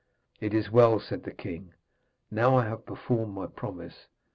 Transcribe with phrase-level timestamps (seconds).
[0.39, 1.75] 'It is well,' said the king.
[2.31, 4.07] 'Now have I performed my promise.